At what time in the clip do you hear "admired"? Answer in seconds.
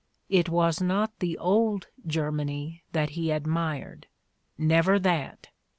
3.29-4.07